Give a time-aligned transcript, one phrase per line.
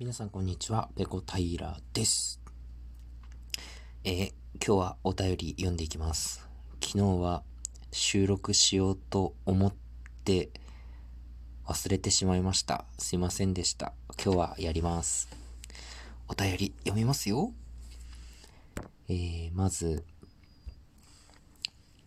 [0.00, 2.40] 皆さんこんにちは、ペコタイラーです。
[4.02, 6.48] えー、今日はお便り読んでいきます。
[6.82, 7.44] 昨日は
[7.92, 9.72] 収録しようと思っ
[10.24, 10.50] て
[11.64, 12.86] 忘れてしまいました。
[12.98, 13.92] すいませんでした。
[14.20, 15.28] 今日はやります。
[16.26, 17.52] お便り読みますよ。
[19.08, 20.02] えー、まず、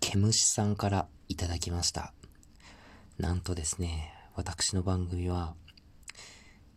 [0.00, 2.12] ケムシさんからいただきました。
[3.16, 5.54] なんとですね、私の番組は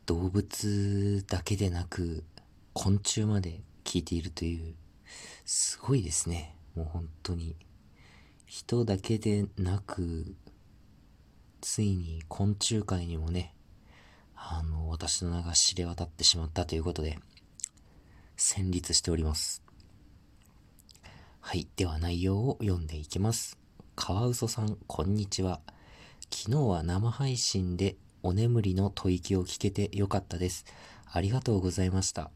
[0.06, 2.24] 動物だけでなく
[2.74, 4.76] 昆虫まで聞いているという
[5.46, 6.56] すごいですね。
[6.76, 7.56] もう本当に。
[8.46, 10.36] 人だけでなく
[11.62, 13.56] ついに昆虫界にもね
[14.36, 17.18] あの私の名が知れ渡ってしまったということで
[18.36, 19.64] 戦慄しております。
[21.40, 21.68] はい。
[21.76, 23.58] では内容を読んでいきます。
[23.96, 25.62] カワウソさんこんにちは。
[26.30, 30.66] 昨日は生配信でお眠りの吐息を聞けてよかったです。
[31.12, 32.32] ありがとうございました。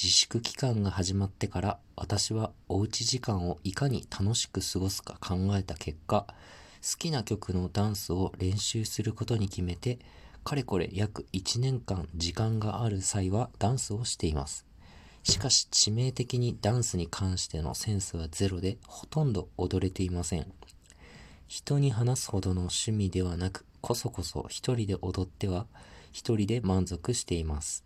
[0.00, 9.98] 自粛期間が始まってから私はおうち時間をいかに楽しく過ごすか考えた結果、好きな曲のダンスを練習することに決めて、
[10.44, 14.64] かれこれ約1年間時間がある際はダンスをしています。
[15.24, 20.46] しかし致命的にダンスに関してのセンスはゼロでほとんど踊れていません。
[21.48, 25.66] 人に話すほどの趣味ではなくこそこそ一人で踊っては
[26.10, 27.84] 一人で満足しています。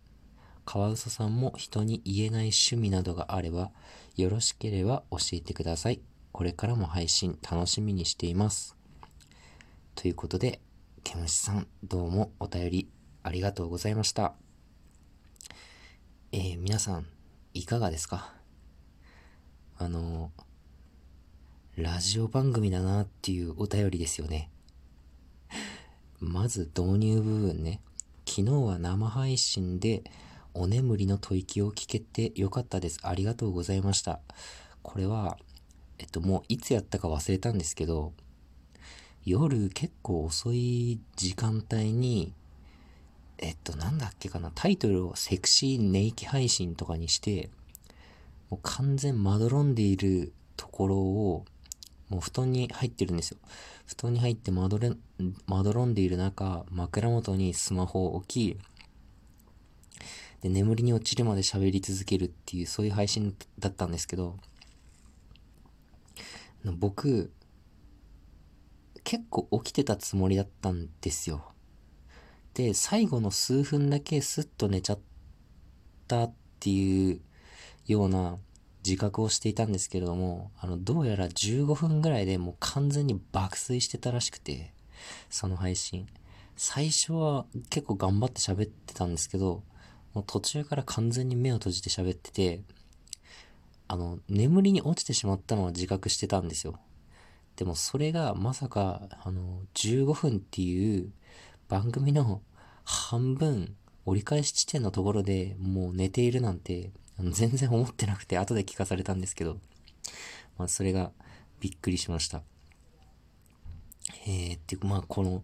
[0.63, 3.71] カワウソさんも人に言えない趣味などがあれば、
[4.15, 5.99] よろしければ教えてください。
[6.31, 8.77] これからも配信楽しみにしています。
[9.95, 10.61] ということで、
[11.03, 12.89] ケムシさん、どうもお便り
[13.23, 14.35] ありがとうございました。
[16.31, 17.07] えー、皆さん、
[17.53, 18.33] いかがですか？
[19.77, 20.31] あの、
[21.75, 24.49] ラジオ番組だなっていうお便りですよね。
[26.19, 27.79] まず導入部分ね。
[28.27, 30.03] 昨日は生配信で
[30.53, 32.99] お眠りの吐息を聞けてよかったです。
[33.03, 34.19] ありがとうございました。
[34.81, 35.37] これは、
[35.97, 38.11] えっと、もういつやったか忘れたんですけど、
[39.23, 42.33] 夜結構遅い時間帯に、
[43.37, 47.49] えっと、なんだっけかな、タイトルをセクシー寝息配信とかにして、
[48.49, 51.45] もう完全まどろんでいるところを、
[52.09, 53.37] もう布団に入ってるんですよ。
[53.89, 54.91] 布団に入ってまどれ、
[55.47, 58.57] まどろんでいる中、枕元にスマホを置き、
[60.41, 64.37] で、眠りに落ちるまで喋り続けるっていう、そういう配信だったんですけど、
[66.63, 67.31] 僕、
[69.03, 71.51] 結構起きてたつもりだったんですよ。
[72.53, 74.99] で、最後の数分だけスッと寝ちゃっ
[76.07, 77.21] たっていう
[77.87, 78.37] ような
[78.85, 84.73] 自覚をしていたんですけれども、あの、どうやら15分ぐらいでもう完全に爆睡してたらしくて、
[85.29, 86.07] その配信。
[86.55, 89.63] 最初は結構頑張って喋ってたんですけど、
[90.13, 92.61] もう途中から完全に目を閉じて喋ってて、
[93.87, 96.79] あの、眠りに落ちてしまったのは自覚してたんですよ。
[97.55, 101.11] でもそれがまさか、あの、15分っていう
[101.67, 102.41] 番組の
[102.85, 103.75] 半分
[104.05, 106.91] 折り返し地点のところでもう寝ているなんて
[107.23, 109.57] 全然思ってなくて、後で聞かされたんですけど、
[110.57, 111.11] まあ、それが
[111.59, 112.41] びっくりしました。
[114.25, 115.43] えー、っていうか、まあ、この、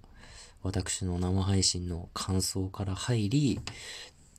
[0.64, 3.59] 私の生配信の感想から入り、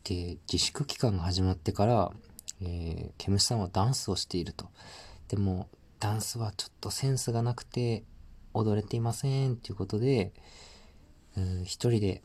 [0.04, 2.12] で、自粛期間が始まってから、
[2.60, 4.66] えー、ケムシさんはダンスをしていると。
[5.28, 5.68] でも、
[6.00, 8.04] ダンスはちょっとセンスがなくて、
[8.54, 10.32] 踊れていませんっていうことで、
[11.36, 12.22] うん、一人で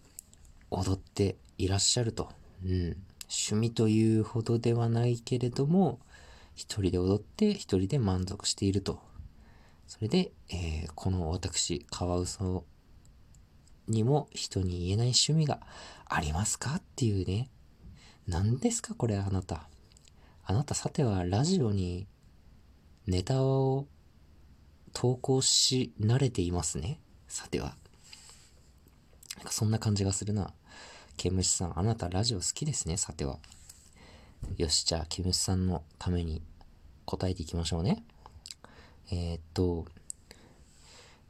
[0.69, 2.29] 踊っていらっしゃると。
[2.65, 2.97] うん。
[3.31, 5.99] 趣味というほどではないけれども、
[6.53, 8.99] 一人で踊って一人で満足していると。
[9.87, 12.65] それで、えー、この私、カワウソ
[13.87, 15.61] にも人に言えない趣味が
[16.05, 17.49] ありますかっていうね。
[18.27, 19.67] 何ですかこれあなた。
[20.43, 22.07] あなたさてはラジオに
[23.07, 23.87] ネタを
[24.91, 26.99] 投稿し慣れていますね。
[27.29, 27.75] さては。
[29.37, 30.53] なんかそんな感じがするな。
[31.21, 33.37] ケムシさん、あなたラジオ好きですね、さては。
[34.57, 36.41] よし、じゃあ、ケムシさんのために
[37.05, 38.03] 答えていきましょうね。
[39.11, 39.85] えー、っと、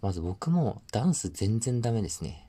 [0.02, 2.48] まず僕もダンス全然ダメですね。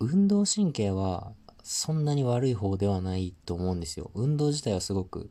[0.00, 1.30] 運動神経は
[1.62, 4.10] そんなに悪い方ではないと思うんですよ。
[4.16, 5.30] 運動自体はすごく好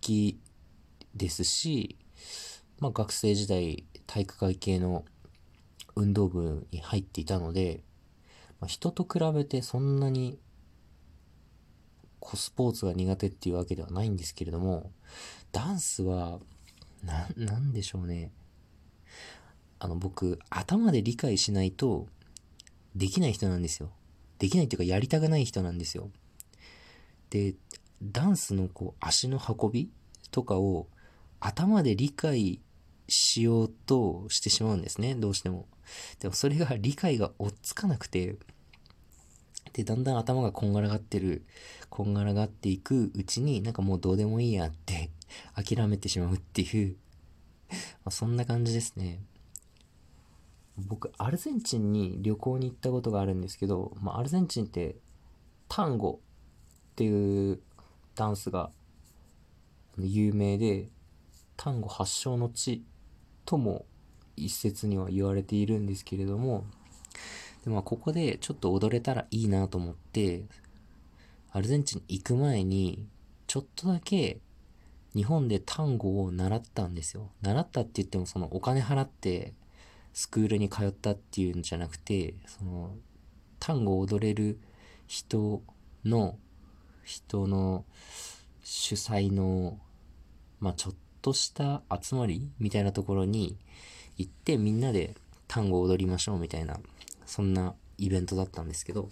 [0.00, 0.38] き
[1.16, 1.96] ですし、
[2.78, 5.04] まあ学生時代体育会系の
[5.96, 7.82] 運動部に入っていたので、
[8.60, 10.38] まあ、人と比べてそんなに
[12.20, 14.90] コスポーツが苦手っていうわけではないんですけれども、
[15.52, 16.40] ダンスは、
[17.04, 18.32] な、なんでしょうね。
[19.78, 22.08] あの、僕、頭で理解しないと、
[22.96, 23.90] できない人なんですよ。
[24.38, 26.10] できないっていうか、やりたくない人なんですよ。
[27.30, 27.54] で、
[28.02, 29.90] ダンスのこう足の運び
[30.30, 30.88] とかを
[31.40, 32.60] 頭で理解
[33.08, 35.66] しようとしてしまうんですね、どうしても。
[36.20, 38.36] でもそれが理解が追っつかなくて、
[39.72, 41.44] で、だんだん頭がこんがらがってる、
[41.90, 45.10] こんがらがっていくうちになんかもうどうでもいいやって
[45.54, 46.96] 諦めてしまうっていう
[47.70, 49.20] まあそんな感じですね。
[50.78, 54.96] 僕、アルゼンチンに旅行に行ったことがあるんですけど、まあ、アルゼンチンって
[55.68, 56.20] タンゴ
[56.92, 57.60] っていう
[58.14, 58.70] ダンスが
[59.98, 60.90] 有名で、
[61.56, 62.84] タンゴ発祥の地
[63.46, 63.86] とも
[64.36, 66.64] 一説には言われているんですけれども、
[67.64, 70.44] でまあ、ここでちょっと踊れたらいいなと思って、
[71.52, 73.06] アルゼンチン行く前に、
[73.46, 74.40] ちょっとだけ
[75.14, 77.30] 日本で単語を習ったんですよ。
[77.40, 79.54] 習ったって言ってもそのお金払って
[80.12, 82.94] スクールに通ったっていうんじゃなくて、その
[83.58, 84.58] 単語を踊れる
[85.06, 85.62] 人
[86.04, 86.38] の、
[87.02, 87.84] 人の
[88.62, 89.78] 主催の、
[90.60, 93.56] まあちょっとした集まりみたいなところに
[94.16, 95.14] 行ってみんなで
[95.48, 96.78] 単語を踊りましょうみたいな、
[97.24, 99.08] そんなイベントだったんですけど、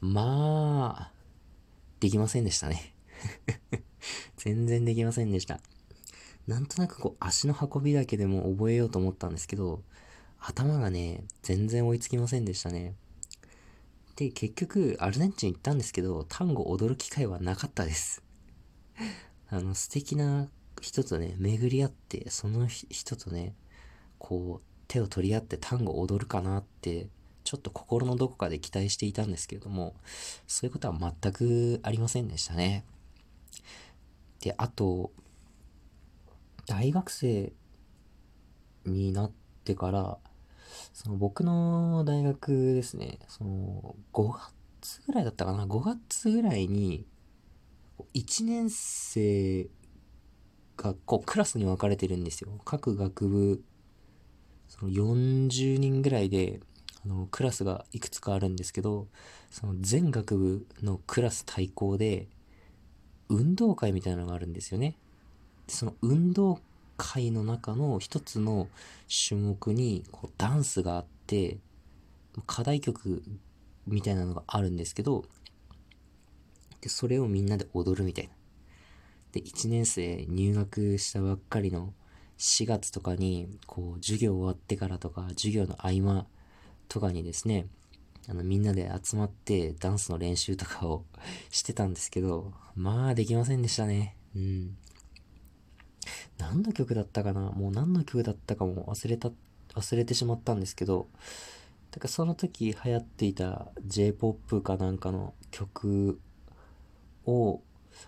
[0.00, 1.12] まあ、
[2.00, 2.94] できませんでしたね。
[4.36, 5.60] 全然できませんでした。
[6.46, 9.82] なんとなくこう足の運びだけでも覚えようと思ったんですけど、
[10.38, 12.94] 頭がね、全然追いつきませんでしたね。
[14.16, 18.22] で、結局、アルゼンチン行ったんですけど、単語踊る機会はなかったです。
[19.48, 20.48] あの、素敵な
[20.80, 23.54] 人とね、巡り合って、その人とね、
[24.18, 27.08] こう、手を取り合って単語を踊るかなって、
[27.44, 29.94] ちょっと心のどこかで期待していたんですけれども、
[30.46, 32.84] そういうことは全くありませんでしたね。
[34.40, 35.12] で、あと、
[36.66, 37.52] 大学生
[38.84, 39.32] になっ
[39.64, 40.18] てから、
[40.92, 44.32] その僕の大学ですね、その5
[44.80, 47.06] 月ぐらいだったかな、5月ぐらいに、
[48.14, 49.68] 1年生
[50.78, 52.50] がこうクラスに分かれてるんですよ。
[52.64, 53.62] 各学部、
[54.68, 56.60] その40人ぐらいで、
[57.04, 59.08] あの、クラスがいくつかあるんですけど、
[59.50, 62.28] その全学部のクラス対抗で、
[63.28, 64.96] 運動会みたいなのがあるんですよね。
[65.66, 66.60] その運動
[66.96, 68.68] 会の中の一つの
[69.28, 71.58] 種目にこうダンスがあって、
[72.46, 73.22] 課題曲
[73.86, 75.24] みたいなのがあるんですけど、
[76.80, 78.37] で、それをみんなで踊るみたいな。
[79.32, 81.92] で、1年生入学したばっかりの
[82.38, 86.26] 4月とかに、こう、授業終わってからとか、授業の合間
[86.88, 87.66] とかにですね、
[88.28, 91.04] あの、みんなで集まってダンスの練習とかを
[91.50, 94.16] してたんですけど、まあ、できませんでしたね。
[94.34, 94.76] うん。
[96.38, 97.50] 何の曲だったかな？
[97.50, 99.30] もう何の曲だったかも忘れた、
[99.74, 101.08] 忘れてしまったんですけど、
[101.90, 106.20] だからその時流行っていた J-POP かなんかの曲
[107.24, 107.62] を、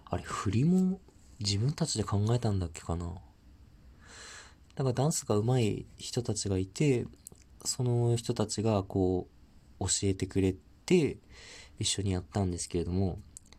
[0.04, 1.00] あれ、振りも
[1.40, 3.14] 自分たちで考えたんだっけかな
[4.74, 7.06] だからダンスが上手い人たちがいて、
[7.64, 9.28] その人たちがこ
[9.80, 10.54] う教えてくれ
[10.86, 11.18] て
[11.78, 13.18] 一緒にやったんですけれども、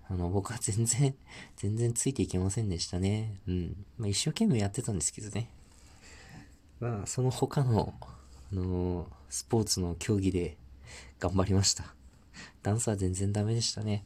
[0.10, 1.16] あの、僕は全然、
[1.58, 3.40] 全然ついていけませんでしたね。
[3.48, 3.86] うん。
[3.98, 5.50] まあ、一生懸命やってたんですけどね。
[6.80, 10.58] まあ、その他の、あのー、スポーツの競技で
[11.20, 11.94] 頑張りました。
[12.64, 14.04] ダンスは全然ダメでしたね。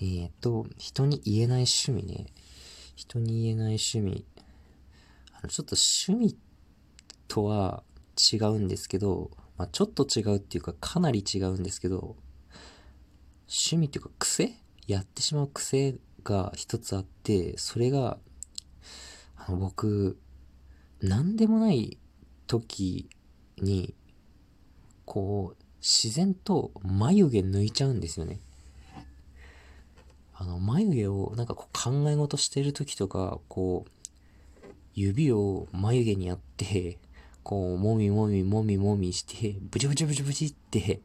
[0.00, 2.26] えー、っと、人に言えない趣味ね。
[2.94, 4.24] 人に言えない趣味。
[5.32, 6.38] あの、ちょっと趣味
[7.26, 7.82] とは
[8.32, 12.16] 違うんですけど、まあ、ちょっと違うっていうかかなり違うんですけど、
[13.48, 14.54] 趣味っていうか癖？
[14.86, 18.18] やってしまう癖が一つあって、それが、
[19.36, 20.18] あの、僕、
[21.00, 21.98] 何でもない
[22.46, 23.08] 時
[23.58, 23.94] に、
[25.04, 28.40] こう、自然と眉毛抜いちゃうんですよね。
[30.40, 33.90] あの、眉毛をなんかこう考え事してる時とか、こう、
[34.94, 36.98] 指を眉毛にやって、
[37.42, 41.00] こう、もみもみもみもみして、ブチブチブチブチって、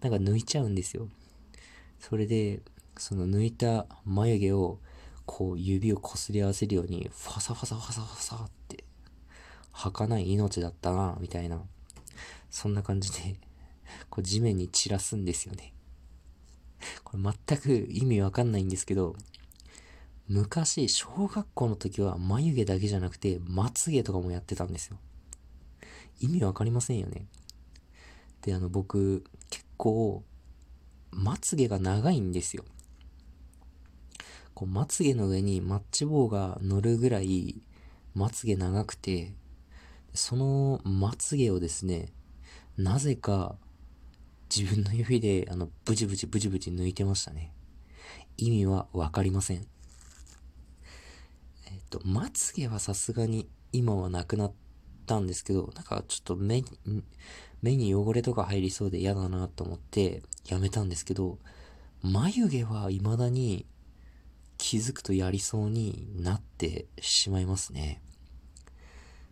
[0.00, 1.08] なんか抜いちゃうんですよ。
[1.98, 2.60] それで、
[2.96, 4.78] その抜いた眉毛を、
[5.26, 8.84] こう指をこすり合わせるように、ファサファサファサファサって、
[9.72, 11.60] 儚い命だったな、みたいな、
[12.50, 13.34] そんな感じで、
[14.10, 15.72] こう地面に散らすんですよね。
[17.10, 19.16] これ全く意味わかんないんですけど、
[20.28, 24.96] 昔、小学校の時は眉毛だけじゃなくて、まつ毛とかもやってたんですよ。
[26.20, 27.26] 意味わかりませんよね。
[28.42, 30.22] で、あの、僕、結構、
[31.10, 32.64] まつげが長いんですよ。
[34.54, 37.62] こうまつげの上にマッチ棒が乗るぐらい
[38.14, 39.32] まつげ長くて、
[40.14, 42.12] そのまつげをですね、
[42.76, 43.56] なぜか
[44.54, 47.52] 自分の指で、あの、ブチブチブチブチ抜いてましたね。
[48.36, 49.58] 意味はわかりません。
[49.58, 49.64] えっ、
[51.88, 54.52] と、まつげはさすがに今はなくなっ
[55.06, 56.66] たんですけど、なんかちょっと目に、
[57.62, 61.38] 目に汚れとか入りそうで嫌だなと思ってやめたんですけど、
[62.02, 63.66] 眉毛は未だに
[64.58, 68.02] 気づくとやりそうになってしまいますね。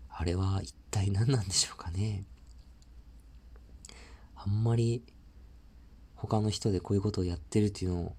[0.08, 2.24] あれは一体何なんでしょうかね。
[4.40, 5.02] あんまり
[6.14, 8.16] 他の人でこういうことをやってるっていうのを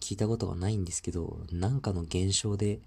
[0.00, 2.80] 聞いたことがないんですけど、なんかの現象で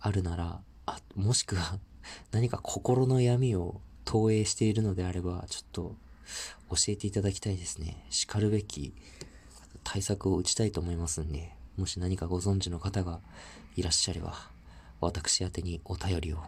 [0.00, 1.78] あるなら、あ、もしくは
[2.32, 5.96] 何か心の闇を投影しているのであれば、ちょっと
[6.70, 8.04] 教えていただきたいですね。
[8.10, 8.94] 叱るべき
[9.84, 13.20] 対策を打ちたいと思いますんで、もし何かご存知の方が
[13.76, 14.50] いらっしゃれば、
[15.00, 16.42] 私宛にお便りを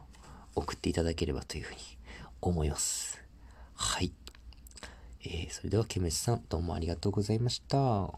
[0.54, 1.80] 送っていただければというふうに
[2.40, 3.22] 思います。
[3.74, 4.12] はい。
[5.30, 8.10] えー、それでは、ケメスさん、どうもありがとうございました。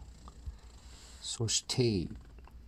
[1.19, 2.07] そして、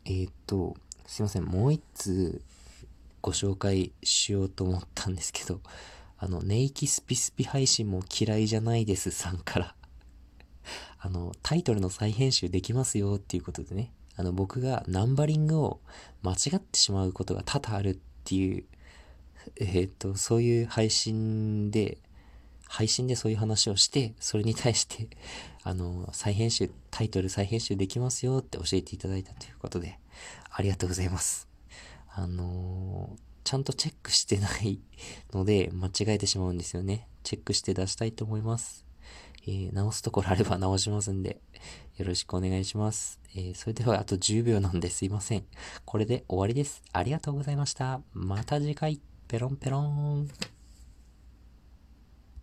[0.04, 0.76] えー、っと、
[1.08, 2.42] すいません、もう一通
[3.22, 5.62] ご紹介しようと思ったんですけど、
[6.18, 9.76] あの、ネイキスピスピ配信も嫌いじゃないですさんから
[11.00, 15.80] あの、タイトルの再編集できますよっていうことでね、あの、僕がナンバリングを
[16.22, 18.66] 間違ってしまうことが多々あるっていう、
[19.56, 21.98] えー、っと、そういう配信で、
[22.74, 25.08] 配信でそういう話をして、それに対して、
[25.62, 30.00] あの、再編集、タイトル再編集できますよって教えていただいたということで、
[30.50, 31.48] ありがとうございます。
[32.15, 34.80] あのちゃんとチェックしてない
[35.34, 37.08] ので、間違えてしまうんですよね。
[37.22, 38.88] チェックして出したいと思います。
[39.46, 41.39] えー、直すところあれば 直しますんで、
[41.98, 43.20] よろしくお願いします。
[43.36, 45.46] えー、それではあと10秒なんですいません。
[45.86, 46.82] これで終わりです。
[46.92, 48.01] ありがとうございました。
[48.13, 50.53] また次回、ペロンペロン。